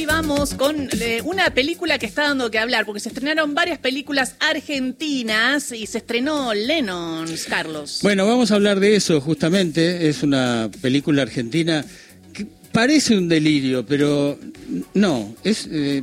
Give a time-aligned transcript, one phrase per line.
[0.00, 3.78] ahí vamos con eh, una película que está dando que hablar, porque se estrenaron varias
[3.78, 8.00] películas argentinas y se estrenó Lennon, Carlos.
[8.02, 10.08] Bueno, vamos a hablar de eso justamente.
[10.08, 11.84] Es una película argentina
[12.32, 14.38] que parece un delirio, pero
[14.94, 15.34] no.
[15.44, 16.02] Es, eh,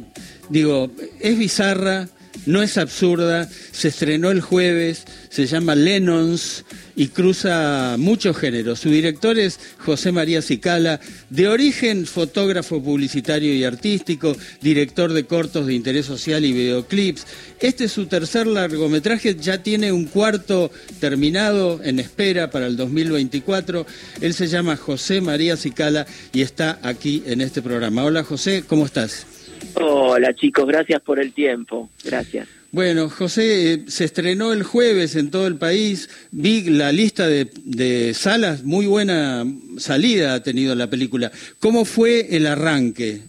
[0.50, 2.07] digo, es bizarra,
[2.48, 6.64] no es absurda, se estrenó el jueves, se llama Lennons
[6.96, 8.79] y cruza muchos géneros.
[8.79, 15.68] Su director es José María Cicala, de origen fotógrafo publicitario y artístico, director de cortos
[15.68, 17.28] de interés social y videoclips.
[17.60, 23.86] Este es su tercer largometraje, ya tiene un cuarto terminado en espera para el 2024.
[24.21, 28.05] Él se llama José María Cicala y está aquí en este programa.
[28.05, 29.36] Hola José, ¿cómo estás?
[29.75, 31.89] Hola chicos, gracias por el tiempo.
[32.03, 32.47] Gracias.
[32.72, 36.09] Bueno, José, eh, se estrenó el jueves en todo el país.
[36.31, 39.45] Vi la lista de, salas, muy buena
[39.78, 41.31] salida ha tenido la película.
[41.59, 43.22] ¿Cómo fue el arranque?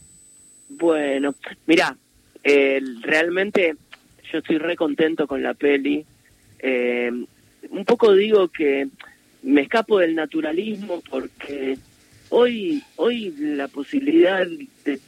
[0.69, 1.35] Bueno,
[1.67, 1.97] mira,
[3.03, 3.77] realmente
[4.33, 6.05] yo estoy re contento con la peli.
[6.59, 7.11] Eh,
[7.71, 8.89] un poco digo que
[9.43, 11.79] me escapo del naturalismo porque
[12.31, 14.47] hoy, hoy la posibilidad
[14.85, 14.99] de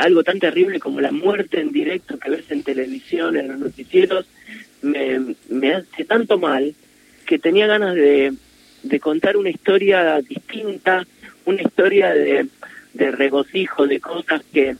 [0.00, 4.26] algo tan terrible como la muerte en directo que ves en televisión, en los noticieros,
[4.82, 6.74] me, hace tanto mal
[7.26, 8.34] que tenía ganas de,
[9.00, 11.06] contar una historia distinta,
[11.44, 12.48] una historia de,
[12.94, 14.76] regocijo, de cosas que,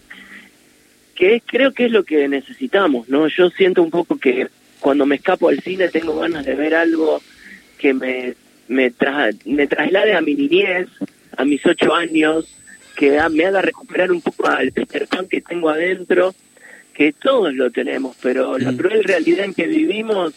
[1.14, 3.28] que creo que es lo que necesitamos, ¿no?
[3.28, 4.48] Yo siento un poco que
[4.80, 7.20] cuando me escapo al cine tengo ganas de ver algo
[7.78, 8.34] que me,
[8.68, 8.92] me,
[9.44, 10.88] me traslade a mi niñez,
[11.36, 12.57] a mis ocho años,
[12.98, 16.34] que me haga recuperar un poco al Peter Pan que tengo adentro,
[16.92, 18.76] que todos lo tenemos, pero la mm.
[18.76, 20.34] cruel realidad en que vivimos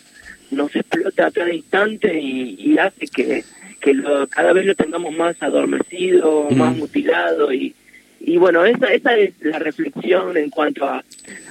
[0.52, 3.44] nos explota a cada instante y, hace que,
[3.80, 6.56] que lo, cada vez lo tengamos más adormecido, mm.
[6.56, 7.74] más mutilado y,
[8.20, 11.04] y bueno, esa, esa es la reflexión en cuanto a,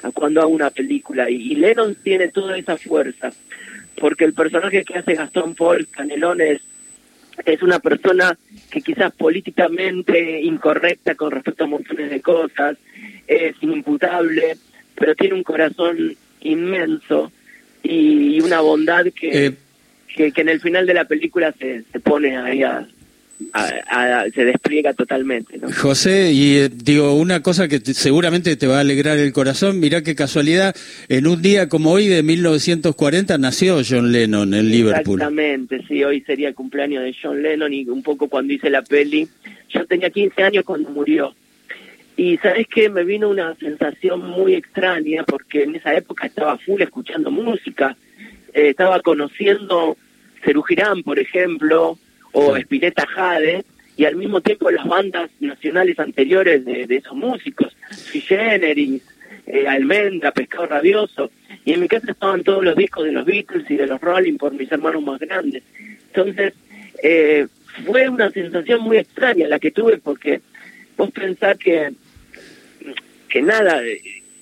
[0.05, 3.33] a cuando hago una película y, Lennon tiene toda esa fuerza
[3.97, 6.41] porque el personaje que hace Gastón Paul Canelón
[7.45, 8.37] es una persona
[8.71, 12.77] que quizás políticamente incorrecta con respecto a montones de cosas,
[13.27, 14.57] es inimputable,
[14.95, 17.33] pero tiene un corazón inmenso
[17.83, 19.55] y una bondad que, eh,
[20.15, 22.87] que, en el final de la película se, se pone ahí a,
[24.35, 25.59] se despliega totalmente.
[25.59, 25.71] ¿no?
[25.73, 30.03] José, y eh, digo, una cosa que seguramente te va a alegrar el corazón, mirá
[30.03, 30.75] qué casualidad,
[31.09, 35.21] en un día como hoy de 1940 nació John Lennon en Liverpool.
[35.21, 38.83] Exactamente, sí, hoy sería el cumpleaños de John Lennon y un poco cuando hice la
[38.83, 39.29] peli,
[39.69, 41.35] yo tenía 15 años cuando murió.
[42.17, 46.83] Y sabes que me vino una sensación muy extraña porque en esa época estaba full
[46.83, 47.97] escuchando música,
[48.53, 49.97] eh, estaba conociendo
[50.45, 51.99] Cerú Girán, por ejemplo,
[52.33, 53.65] o Spinetta Jade,
[53.97, 57.77] y al mismo tiempo las bandas nacionales anteriores de, esos músicos,
[58.13, 59.03] Generis,
[59.47, 61.31] eh, Almendra, Pescado Rabioso,
[61.65, 64.39] y en mi casa estaban todos los discos de los Beatles y de los Rolling
[64.39, 65.63] por mis hermanos más grandes.
[66.07, 66.55] Entonces,
[67.03, 67.47] eh,
[67.85, 70.41] fue una sensación muy extraña la que tuve porque
[70.97, 71.93] vos pensás que,
[73.29, 73.83] que nada,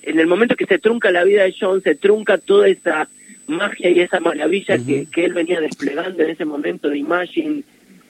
[0.03, 3.09] en el momento que se trunca la vida de John, se trunca toda esa
[3.49, 7.63] magia y esa maravilla que, que él venía desplegando en ese momento de Imagine,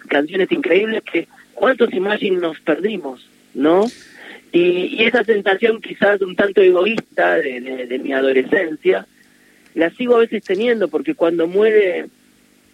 [0.09, 3.87] canciones increíbles que cuántos imágenes nos perdimos, ¿no?
[4.53, 9.07] Y, esa sensación quizás un tanto egoísta de, mi adolescencia,
[9.75, 12.07] la sigo a veces teniendo porque cuando muere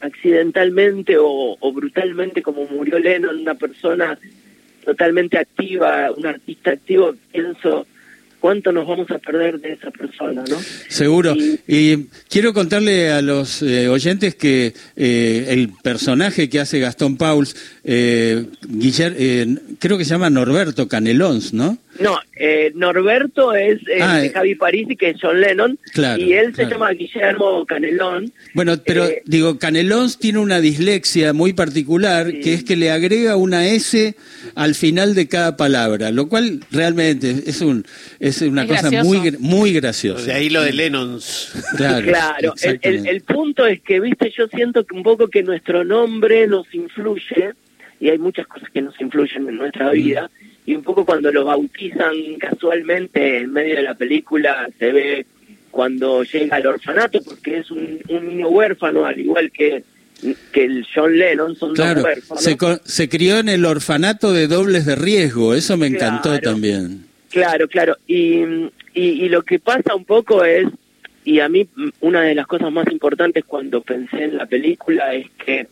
[0.00, 4.18] accidentalmente o, o brutalmente como murió Lennon, una persona
[4.84, 7.86] totalmente activa, un artista activo, pienso
[8.44, 10.58] cuánto nos vamos a perder de esa persona, ¿no?
[10.88, 11.34] Seguro.
[11.66, 17.56] Y, quiero contarle a los eh, oyentes que eh, el personaje que hace Gastón Pauls,
[17.84, 18.44] eh,
[18.98, 21.78] eh, creo que se llama Norberto Canelons, ¿no?
[22.00, 25.78] No, eh, Norberto es eh, ah, de Javi Parisi, que es John Lennon,
[26.18, 28.32] y él se llama Guillermo Canelón.
[28.52, 33.68] Bueno, pero digo, Canelón tiene una dislexia muy particular, que es que le agrega una
[33.68, 34.16] S
[34.54, 37.84] al final de cada palabra, lo cual realmente es un
[38.20, 40.26] es una cosa muy muy graciosa.
[40.26, 41.52] De ahí lo de Lennons.
[41.76, 42.54] Claro, claro.
[42.62, 46.72] El, el punto es que, viste, yo siento que un poco que nuestro nombre nos
[46.74, 47.52] influye,
[48.00, 50.30] y hay muchas cosas que nos influyen en nuestra vida,
[50.66, 55.26] y un poco cuando lo bautizan casualmente en medio de la película se ve
[55.70, 59.82] cuando llega al orfanato porque es un, niño huérfano al igual que
[60.52, 62.42] que el John Lennon son dos huérfanos.
[62.42, 67.06] Se, se crió en el orfanato de dobles de riesgo, eso me encantó también.
[67.30, 67.96] Claro, claro.
[68.06, 68.42] Y,
[68.94, 70.66] y, y lo que pasa un poco es,
[71.24, 71.68] y a mí
[72.00, 75.66] una de las cosas más importantes cuando pensé en la película es que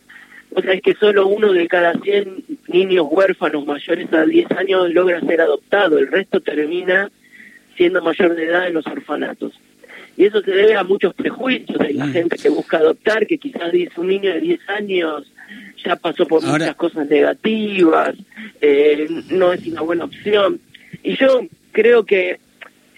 [0.55, 4.93] o sea, es que solo uno de cada 100 niños huérfanos mayores a 10 años
[4.93, 7.09] logra ser adoptado, el resto termina
[7.75, 9.53] siendo mayor de edad en los orfanatos.
[10.15, 13.71] Y eso se debe a muchos prejuicios de la gente que busca adoptar, que quizás
[13.71, 15.33] dice un niño de 10 años
[15.83, 18.15] ya pasó por muchas cosas negativas,
[18.61, 20.59] eh, no es una buena opción.
[21.03, 22.39] Y yo creo que,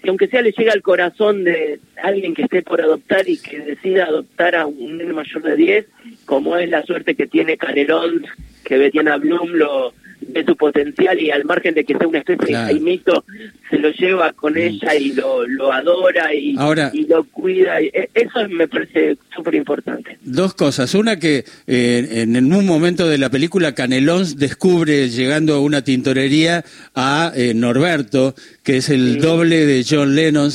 [0.06, 4.04] aunque sea le llega al corazón de alguien que esté por adoptar y que decida
[4.04, 5.86] adoptar a un niño mayor de 10,
[6.24, 8.24] como es la suerte que tiene Canelón,
[8.64, 9.94] que Betiana Bloom lo
[10.28, 13.24] de su potencial y al margen de que sea una especie de Jaimito,
[13.70, 14.58] se lo lleva con mm.
[14.58, 16.56] ella y lo, lo adora y,
[16.92, 17.80] y lo cuida.
[17.80, 20.18] E, eso me parece súper importante.
[20.22, 20.94] Dos cosas.
[20.94, 26.64] Una que eh, en, un momento de la película Canelón descubre llegando a una tintorería
[26.94, 30.50] a eh, Norberto, que es el doble de John Lennon,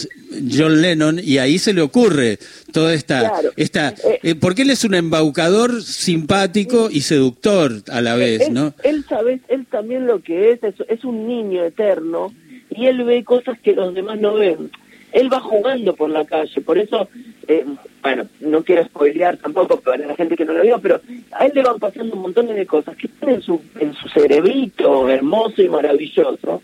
[0.52, 2.40] John Lennon, y ahí se le ocurre
[2.72, 3.34] toda esta...
[3.56, 3.94] esta
[4.24, 8.74] eh, porque él es un embaucador simpático y seductor a la vez, ¿no?
[8.84, 12.34] Él, sabe, él también lo que es, es, es un niño eterno
[12.70, 14.72] y él ve cosas que los demás no ven.
[15.12, 17.10] Él va jugando por la calle, por eso,
[17.48, 17.66] eh,
[18.02, 21.02] bueno, no quiero spoilear tampoco para la gente que no lo vio, pero
[21.34, 24.08] a él le van pasando un montón de cosas que están en su, en su
[24.08, 26.62] cerebrito hermoso y maravilloso,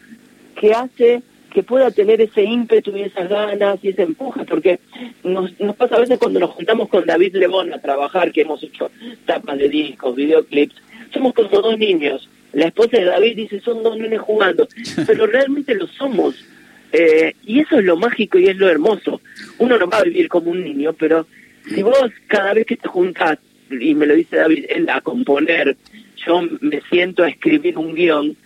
[0.55, 1.21] que hace
[1.57, 4.79] que pueda tener ese ímpetu y esas ganas y ese empuje, porque
[5.23, 8.61] nos, nos pasa a veces cuando nos juntamos con David Lebón a trabajar, que hemos
[8.61, 8.91] hecho
[9.25, 10.75] tapas de discos, videoclips,
[11.11, 14.67] somos como dos niños, la esposa de David dice, son dos nenes jugando,
[15.07, 16.35] pero realmente lo somos.
[16.91, 19.19] Eh, y eso es lo mágico y es lo hermoso.
[19.57, 21.25] Uno no va a vivir como un niño, pero
[21.73, 23.39] si vos cada vez que te juntas,
[23.71, 25.75] y me lo dice David, a componer,
[26.23, 28.37] yo me siento a escribir un guion,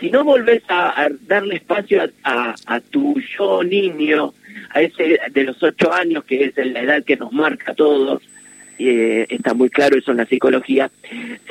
[0.00, 4.34] si no volvés a, darle espacio a, tu yo niño,
[4.70, 8.22] a ese de los ocho años, que es la edad que nos marca a todos,
[8.78, 10.90] eh, está muy claro eso en la psicología,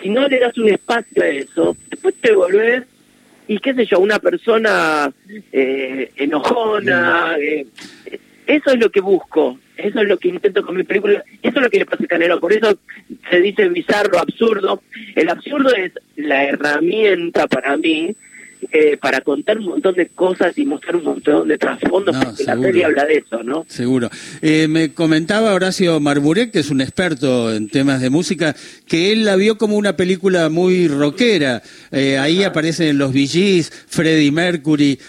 [0.01, 2.83] si no le das un espacio a eso, después te volvés
[3.49, 5.11] y qué sé yo, una persona
[5.51, 7.65] eh, enojona, eh,
[8.45, 11.63] eso es lo que busco, eso es lo que intento con mi película, eso es
[11.63, 12.77] lo que le pasa a Canelo, por eso
[13.29, 14.81] se dice bizarro, absurdo,
[15.15, 18.15] el absurdo es la herramienta para mí
[18.71, 22.57] eh, para contar un montón de cosas y mostrar un montón de trasfondos, porque la
[22.57, 23.65] serie habla de eso, ¿no?
[23.67, 24.09] Seguro.
[24.41, 28.55] Eh, me comentaba Horacio Marburek, que es un experto en temas de música,
[28.85, 31.61] que él la vio como una película muy rockera.
[31.91, 34.99] Eh, ahí aparecen los VGs, Freddie Mercury.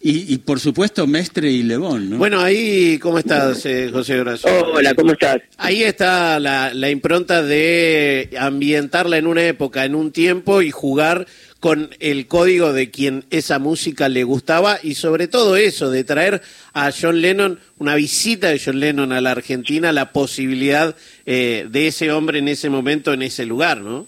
[0.00, 2.18] Y, por supuesto Mestre y Lebón, ¿no?
[2.18, 4.48] Bueno, ahí, ¿cómo estás, José Horacio?
[4.72, 5.38] Hola, ¿cómo estás?
[5.56, 11.26] Ahí está la, la impronta de ambientarla en una época, en un tiempo y jugar
[11.60, 16.42] con el código de quien esa música le gustaba y sobre todo eso, de traer
[16.72, 20.94] a John Lennon, una visita de John Lennon a la Argentina, la posibilidad
[21.26, 24.06] eh, de ese hombre en ese momento, en ese lugar, ¿no?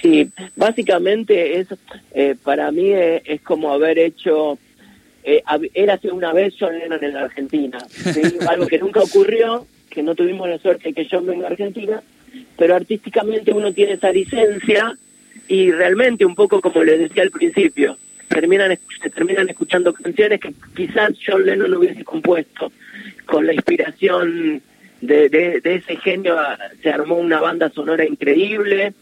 [0.00, 1.68] Sí, básicamente es,
[2.14, 4.58] eh, para mí eh, es, como haber hecho,
[5.74, 7.78] era hace una vez John Lennon en la Argentina,
[8.48, 12.02] algo que nunca ocurrió, que no tuvimos la suerte de que John venga a Argentina,
[12.56, 14.96] pero artísticamente uno tiene esa licencia
[15.48, 17.96] y realmente un poco como les decía al principio,
[18.28, 22.72] terminan se terminan escuchando canciones que quizás John Lennon no hubiese compuesto.
[23.26, 24.62] Con la inspiración
[25.00, 28.94] de, de, ese genio ah, se armó una banda sonora increíble.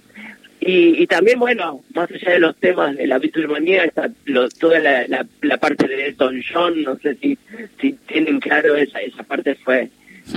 [0.67, 4.11] Y, y también, bueno, más allá de los temas de la Beatlemanía, está
[4.59, 5.07] toda la,
[5.43, 7.39] la, parte de Elton John, no sé si,
[7.81, 9.89] si tienen claro esa, esa parte fue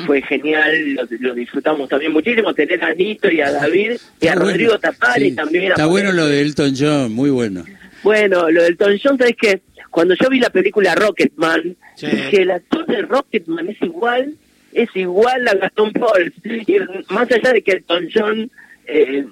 [0.06, 4.78] fue genial, lo, disfrutamos también muchísimo, tener a Nito y a David y a Rodrigo
[4.78, 5.72] Tapari también.
[5.72, 7.66] Está bueno lo de Elton John, muy bueno.
[8.04, 12.52] Bueno, lo de Elton John, ¿sabes que Cuando yo vi la película Rocketman, dije, el
[12.52, 14.36] actor de Rocketman es igual,
[14.74, 16.34] es igual a Gastón Paul.
[16.44, 16.78] Y
[17.12, 18.52] más allá de que Elton John,
[18.90, 19.26] eh,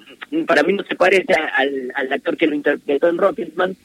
[0.46, 3.76] para mí no se parece al, al actor que lo interpretó en Rocketman,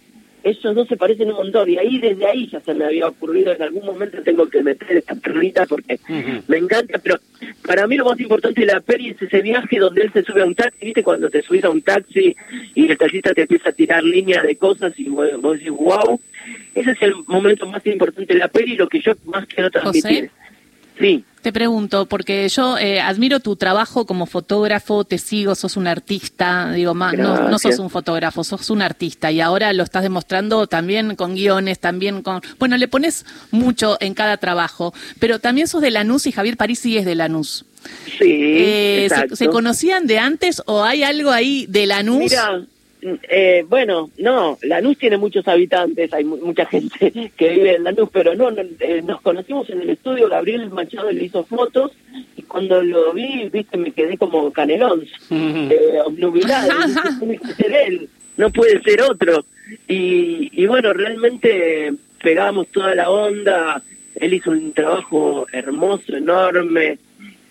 [0.43, 3.53] esos dos se parecen un montón y ahí desde ahí ya se me había ocurrido
[3.53, 5.99] en algún momento tengo que meter esta perrita porque
[6.47, 7.17] me encanta, pero
[7.65, 10.41] para mí lo más importante de la peli es ese viaje donde él se sube
[10.41, 12.35] a un taxi, viste cuando te subís a un taxi
[12.75, 16.19] y el taxista te empieza a tirar líneas de cosas y vos, decís wow,
[16.75, 19.71] ese es el momento más importante de la peli y lo que yo más quiero
[19.71, 20.29] transmitir.
[20.99, 21.25] Sí.
[21.43, 26.71] Te pregunto, porque yo eh, admiro tu trabajo como fotógrafo, te sigo, sos un artista,
[26.71, 30.67] digo, más, no, no, sos un fotógrafo, sos un artista y ahora lo estás demostrando
[30.67, 32.41] también con guiones, también con...
[32.59, 36.97] Bueno, le pones mucho en cada trabajo, pero también sos de Lanús y Javier Parisi
[36.97, 37.65] es de Lanús.
[38.17, 42.19] Sí, eh, ¿se, conocían de antes o hay algo ahí de Lanús?
[42.19, 42.61] Mira,
[43.23, 48.35] eh, bueno, no, Lanús tiene muchos habitantes, hay mucha gente que vive en Lanús, pero
[48.35, 51.91] no, eh, nos conocimos en el estudio, Gabriel Machado le hizo fotos
[52.35, 56.69] y cuando lo vi, viste, me quedé como canelón, eh, obnubilado,
[57.19, 59.45] tiene que ser él, no puede ser otro.
[59.87, 63.81] Y, y bueno, realmente pegamos toda la onda,
[64.15, 66.97] él hizo un trabajo hermoso, enorme,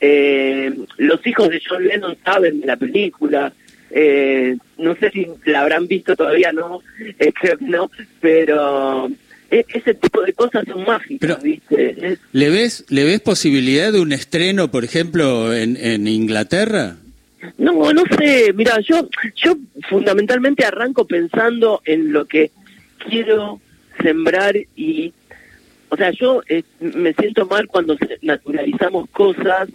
[0.05, 3.53] eh, los hijos de John Lennon saben de la película,
[3.93, 6.81] eh, no sé si la habrán visto todavía, no,
[7.19, 9.09] eh, creo que no, pero
[9.51, 12.19] e, ese tipo de cosas son mágicas, ¿viste?
[12.33, 16.97] ¿Le ves le ves posibilidad de un estreno, por ejemplo, en, en Inglaterra?
[17.59, 19.57] No, no sé, mira, yo yo
[19.89, 22.51] fundamentalmente arranco pensando en lo que
[23.09, 23.61] quiero
[24.01, 25.13] sembrar y
[25.91, 29.69] o sea, yo eh, me siento mal cuando naturalizamos cosas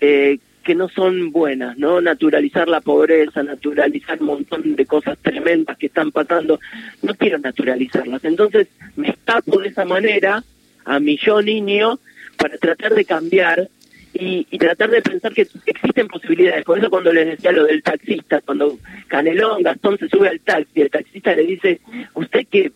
[0.00, 2.00] eh, que no son buenas, ¿no?
[2.00, 6.60] Naturalizar la pobreza, naturalizar un montón de cosas tremendas que están pasando.
[7.02, 8.24] No quiero naturalizarlas.
[8.24, 10.42] Entonces me escapo de esa manera
[10.84, 11.98] a mi yo niño
[12.36, 13.68] para tratar de cambiar
[14.14, 16.64] y, tratar de pensar que existen posibilidades.
[16.64, 18.78] Por eso cuando les decía lo del taxista, cuando
[19.08, 21.80] Canelón, Gastón se sube al taxi, el taxista le dice,
[22.14, 22.72] usted que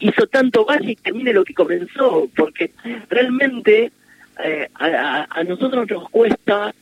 [0.00, 2.72] hizo tanto vaya y termine lo que comenzó, porque
[3.08, 3.92] realmente
[4.42, 6.74] eh, a, nosotros nos cuesta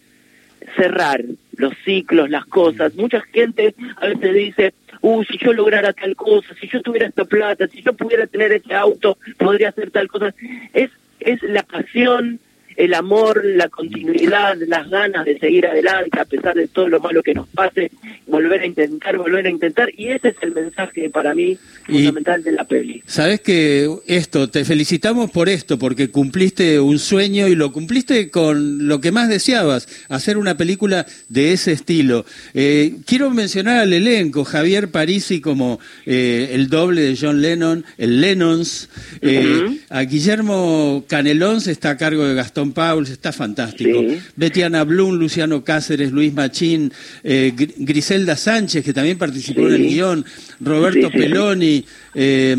[0.76, 1.22] cerrar
[1.56, 2.94] los ciclos, las cosas.
[2.94, 7.24] Mucha gente a veces dice, uh, si yo lograra tal cosa, si yo tuviera esta
[7.24, 10.34] plata, si yo pudiera tener ese auto, podría hacer tal cosa.
[10.72, 10.90] Es,
[11.20, 12.40] es la pasión,
[12.76, 17.22] el amor, la continuidad, las ganas de seguir adelante a pesar de todo lo malo
[17.22, 17.90] que nos pase,
[18.26, 22.52] volver a intentar, volver a intentar, y ese es el mensaje para mí fundamental de
[22.52, 23.02] la peli.
[23.06, 28.86] Sabes que esto, te felicitamos por esto, porque cumpliste un sueño y lo cumpliste con
[28.88, 32.24] lo que más deseabas, hacer una película de ese estilo.
[32.54, 38.20] Eh, quiero mencionar al elenco, Javier Parisi como eh, el doble de John Lennon, el
[38.20, 38.88] Lennons,
[39.20, 44.00] eh, a Guillermo Canelón se está a cargo de Gastón Pauls, está fantástico.
[44.36, 46.92] Betiana Blum, Luciano Cáceres, Luis Machín,
[47.24, 50.24] eh, Griselda Sánchez, que también participó en el guion,
[50.60, 51.84] Roberto Peloni.
[52.14, 52.56] Eh,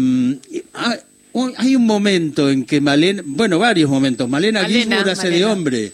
[0.74, 0.98] ah,
[1.58, 5.92] hay un momento en que Malena, bueno, varios momentos, Malena, Malena hace de hombre.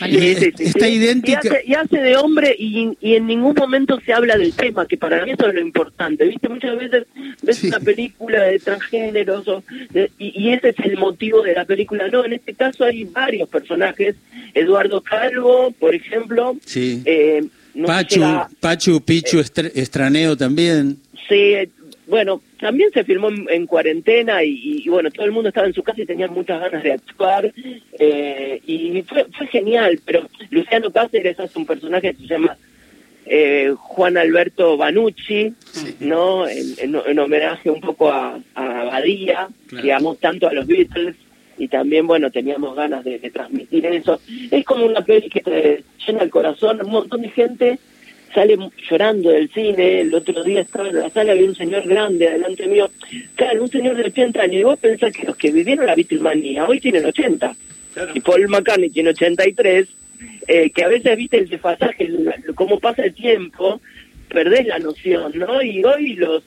[0.00, 1.58] Está idéntica.
[1.64, 5.32] Y hace, de hombre y, en ningún momento se habla del tema, que para mí
[5.32, 6.26] eso es lo importante.
[6.26, 6.48] ¿Viste?
[6.48, 7.06] Muchas veces
[7.42, 9.44] ves una película de transgéneros
[10.18, 12.08] y, ese es el motivo de la película.
[12.08, 14.16] No, en este caso hay varios personajes.
[14.54, 16.56] Eduardo Calvo, por ejemplo.
[16.64, 17.02] Sí.
[17.04, 17.44] Eh,
[17.84, 18.22] Pachu,
[18.60, 20.98] Pachu, Pichu, eh, Estraneo también.
[21.28, 21.54] Sí,
[22.06, 26.00] bueno, también se filmó en, cuarentena y, bueno, todo el mundo estaba en su casa
[26.00, 27.52] y tenía muchas ganas de actuar
[27.98, 32.56] eh, y fue, fue genial, pero Luciano Cáceres hace un personaje que se llama
[33.26, 35.52] eh, Juan Alberto Banucci,
[35.98, 36.46] ¿no?
[36.46, 41.16] En, homenaje un poco a, a Badía, que amó tanto a los Beatles
[41.58, 44.20] y también, bueno, teníamos ganas de, de transmitir eso.
[44.50, 47.78] Es como una peli que te llena el corazón, un montón de gente
[48.36, 48.58] sale
[48.90, 52.66] llorando del cine, el otro día estaba en la sala, había un señor grande delante
[52.66, 52.90] mío,
[53.34, 56.66] claro, un señor de 80 años, y vos pensás que los que vivieron la Beatlemanía
[56.66, 57.56] hoy tienen 80,
[58.12, 59.88] y Paul McCartney tiene 83,
[60.48, 62.10] eh, que a veces viste el desfasaje,
[62.54, 63.80] cómo pasa el tiempo,
[64.28, 65.62] perdés la noción, ¿no?
[65.62, 66.42] Y hoy los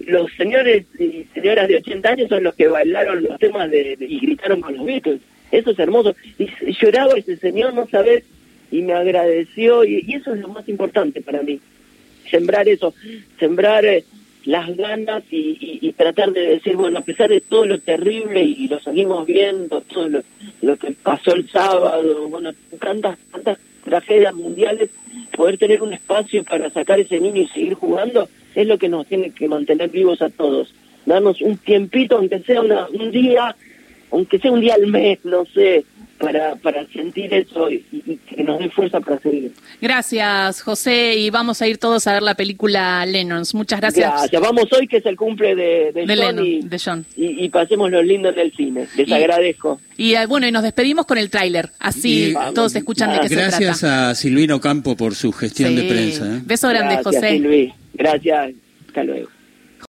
[0.00, 4.18] los señores y señoras de 80 años son los que bailaron los temas de, y
[4.18, 5.20] gritaron con los Beatles.
[5.50, 6.14] Eso es hermoso.
[6.38, 6.48] Y
[6.78, 8.24] lloraba ese señor, no sabes
[8.74, 11.60] y me agradeció y, eso es lo más importante para mí,
[12.28, 12.92] sembrar eso,
[13.38, 14.04] sembrar eh,
[14.46, 18.80] las ganas y, tratar de decir, bueno, a pesar de todo lo terrible y, lo
[18.80, 20.08] seguimos viendo, todo
[20.60, 22.50] lo, que pasó el sábado, bueno,
[22.80, 24.90] tantas, tantas tragedias mundiales,
[25.36, 29.06] poder tener un espacio para sacar ese niño y seguir jugando es lo que nos
[29.06, 30.74] tiene que mantener vivos a todos.
[31.06, 33.54] Darnos un tiempito, aunque sea un día,
[34.10, 35.84] aunque sea un día al mes, no sé,
[36.18, 37.80] para, para sentir eso y,
[38.28, 39.52] que nos dé fuerza para seguir.
[39.80, 43.54] Gracias, José, y vamos a ir todos a ver la película Lennons.
[43.54, 44.10] Muchas gracias.
[44.10, 44.42] Gracias.
[44.42, 48.52] Vamos hoy, que es el cumple de, de, John, y, pasemos lo lindo en el
[48.52, 48.86] cine.
[48.96, 49.80] Les agradezco.
[49.96, 53.34] Y eh, bueno, y nos despedimos con el tráiler, así todos escuchan de qué se
[53.36, 53.58] trata.
[53.58, 56.36] Gracias a Silvino Campo por su gestión de prensa.
[56.36, 56.40] ¿eh?
[56.44, 57.30] Beso grande, gracias, José.
[57.30, 57.72] Silvi.
[57.94, 58.52] Gracias.
[58.88, 59.33] Hasta luego.